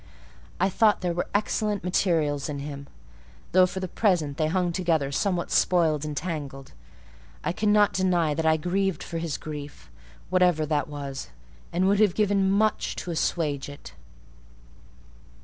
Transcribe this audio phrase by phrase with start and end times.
[0.59, 2.87] I thought there were excellent materials in him;
[3.51, 6.71] though for the present they hung together somewhat spoiled and tangled.
[7.43, 9.91] I cannot deny that I grieved for his grief,
[10.31, 11.29] whatever that was,
[11.71, 13.93] and would have given much to assuage it.